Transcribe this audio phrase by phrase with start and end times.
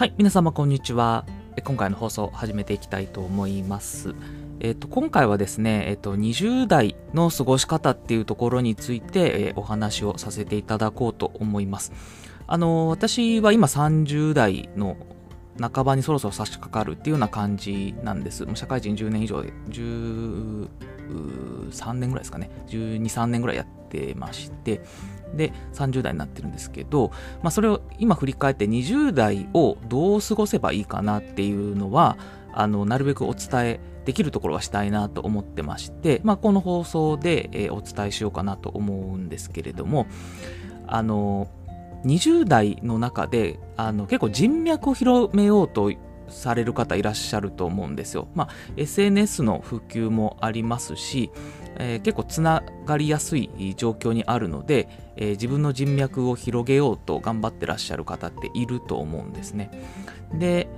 [0.00, 1.26] はい、皆様こんにちは。
[1.62, 4.14] 今回の放送を始めていきたいと思います。
[4.58, 11.92] えっ、と、今回はですね、えっ、と、20代の過ごし方っていうところについて、えーお話をさせていただこうと思います。
[12.46, 14.96] あの、私は今30代の
[15.60, 18.46] 半ばにそろそろ差し掛かるっていうような感じなんです。
[18.46, 22.50] もう社会人10年以上で、13年ぐらいですかね。
[22.68, 24.80] 12、3年ぐらいやってまして、
[25.34, 27.10] で、30代になってるんですけど、
[27.42, 32.16] まあ、それを今振り返って20代をどう過ごせばいいかなっていうのは、
[32.52, 40.06] あの、なるべくお伝えできるところはしたいなと思ってまして、まあ、この放送で、えお伝えしようかなと思うんですけれども、
[40.86, 41.48] あの、
[42.04, 45.92] 20代の中で、あの、結構人脈を広めようと
[46.30, 48.28] される方いらっしゃると思うんですよ。
[48.34, 51.30] まあ、SNS の普及もありますし、
[51.76, 59.70] えー結構つながりやすい状況にあるので、えー自分の人脈を広げようと頑張ってらっしゃる方っていると思うんですね。
[60.34, 60.68] で、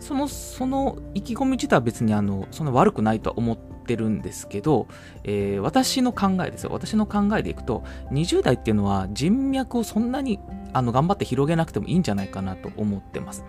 [0.00, 4.88] その、その意気込み自体は別にあの、そんな悪くないとは思ってるんですけど、
[5.24, 6.70] えー私の考えですよ。
[6.72, 10.38] 私の考えでいくと、20代っていうのは人脈をそんなに
[10.72, 13.44] あの頑張って広げなくてもいいんじゃないかなと思ってます。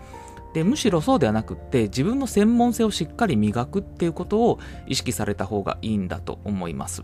[0.58, 7.04] でむしろそうではなくって自分の専門性をしっかり磨くっていうことを意識された方がいいんだと思います。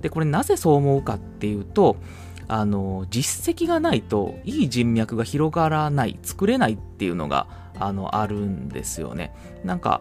[0.00, 1.96] でこれなぜそう思うかっていうと
[2.46, 7.48] あの実績がないといい人脈が広がらない作れないっていうのが
[7.80, 9.34] あのあるんですよね。
[9.64, 10.00] なんか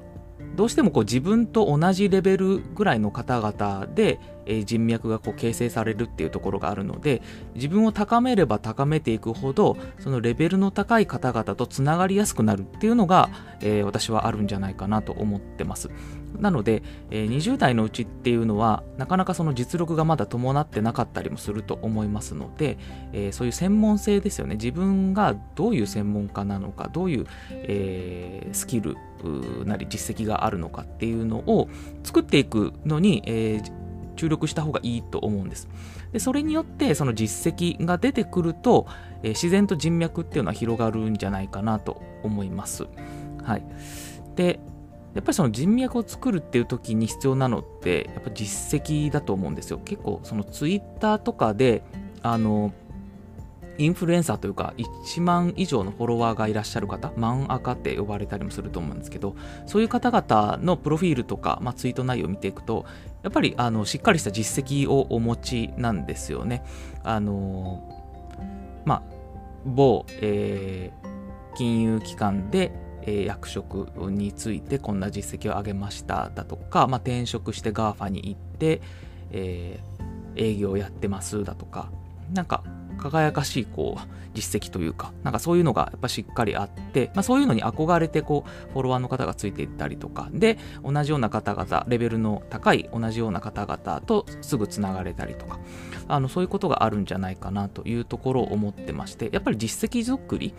[0.55, 7.21] どうしてもこう自分と同じレベルぐらいの方々で、え人脈がこう形成されるっていうところがあるので
[7.55, 13.29] 自分を高めれば高めていくほどそのレベルの高い方々とつながりやすくなるっていうのが、
[13.61, 15.89] えー私はあるんじゃないかなと思ってます。
[16.39, 22.77] なので、えー20代のうちっていうのはなかなかその実力がまだ伴ってなかったりもすると思いますので、
[23.11, 28.95] えそういう専門性ですよね自分がどういう専門家なのかどういう、えスキル
[29.65, 31.69] なり実績があるのかっていうのを
[32.03, 33.61] 作っていくのに、え
[34.15, 35.67] 注力した方がいいと思うんです。
[36.11, 38.85] でそれによってその実績が出てくると、
[39.23, 42.85] え自然と人脈っていうのは広がるんじゃないかなと思います。
[43.43, 43.65] はい。
[44.35, 44.59] で、
[45.13, 49.79] やっぱりその人脈を作るっていう時に必要なのって、やっぱ実績だと思うんですよ。
[49.79, 51.83] 結構そのツイッターとかで、
[52.21, 52.73] あの、
[53.77, 59.35] インフルエンサーというか、1万以上のフォロワーがいらっしゃる方、万赤って呼ばれたりもすると思うんですけど、
[59.65, 62.85] そういう方々のプロフィールとか、まあ、ツイート内容を見ていくと、
[63.23, 66.63] やっぱりあのしっかりした実績をお持ちなんですよね。
[67.03, 67.83] あの
[68.85, 69.03] まあ、
[69.65, 71.13] 某、えー
[71.55, 72.71] 金融機関で、
[73.05, 78.81] え役職についてこんな実績を上げましただとか、まあ、転職して GAFA に行って、
[79.31, 79.93] えー
[80.35, 81.91] 営業をやってますだとか、
[82.33, 82.63] なんか
[83.03, 84.01] 輝かしいこう
[84.33, 95.59] 実績というか、なんかそういうのがやっぱしっかりあって、まあ、そういうのに憧れてこうフォロワーの方がついていったりとか、で、同じような方々、レベルの高い同じような方々とすぐつながれたりとか、
[96.07, 100.53] あのそういうことがあるんじゃないかなというところを思ってまして、やっぱり実績作り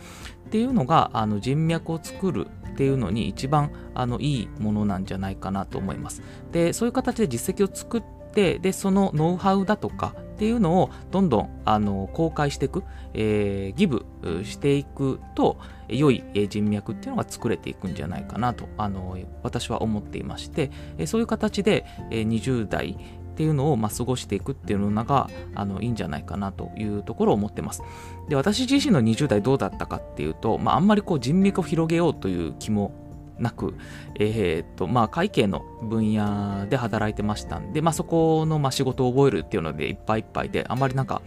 [0.47, 6.23] っていうのがあの人脈を作るっていうのに一番あのいいものなんじゃないかなと思います。
[6.53, 8.03] で、そういう形で実績を作っ、
[8.35, 12.83] で、そのノウハウだとかっていうのをどんどんあの公開していく、
[13.15, 14.05] えーギブ
[14.45, 15.59] していくと、
[15.89, 20.71] 良い人脈っていうのが作れていくんじゃないかなとあの私は思っていまして、
[21.07, 22.99] そういう形で、20代
[23.35, 27.83] っていうのを、まあ、過ごしていくっていうのがあのいいんじゃないかなというところを思ってます。
[28.29, 32.93] で私自身の20代どうだったかっていうと、まあ、あんまりこう人脈を広げようという気も
[33.39, 33.75] なく、
[34.19, 41.23] えーとまあ、会計の分野で働いてましたんで、まあ、そこのまあ仕事を覚えるっていうのでいっぱいいっぱいであんまりなんか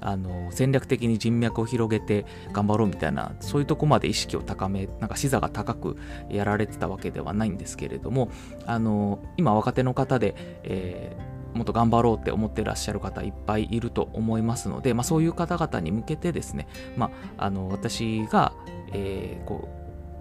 [0.00, 5.96] あの戦略的に人脈を広げて頑張ろうみたいなそういうとこまで意識を高めなんか視座が高く
[6.30, 8.30] やられてたわけではないんですけれども
[8.66, 18.52] あの今若手の方で、えーもっと頑張ろうって思ってらっしゃる方いっぱいいると思いますので、まあ、そういう方々に向けてですね、まあ、あの私が、
[18.92, 19.75] えーこう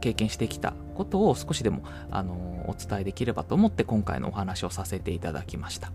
[0.06, 1.82] 経験してきたことを少しでも
[2.12, 2.34] あの
[2.68, 5.92] お伝えできればと思って今回のお話をさせていただきました。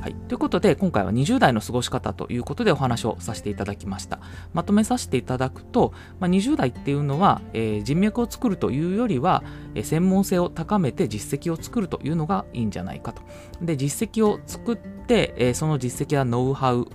[0.00, 4.20] はい、ということで今回は20代の過ごし方ということでお話をさせていただきました。
[4.54, 9.42] まとめさせていただくと、まあ、20代っていうのは、えー人脈を作るというよりは、
[9.74, 13.22] えー専門性を高めて実績を作るというのがいいんじゃないかと。
[13.60, 16.86] で実績を作って、えーその実績やノウハウ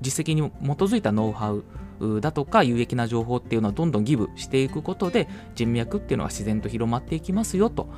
[0.00, 0.54] 実績に基
[0.84, 1.62] づいたノウハウ
[2.20, 7.88] だとか有益な情報っていうのはどんどんギブしていくことで人脈っていうのが自然と広まっていきますよと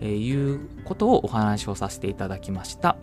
[0.00, 2.96] えいうことをお話をさせていただきました。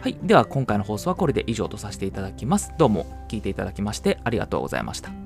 [0.00, 0.16] はい。
[0.22, 2.72] では今回の放送はこれで以上とさせていただきます。
[2.78, 5.19] どうも聞いていただきましてありがとうございました。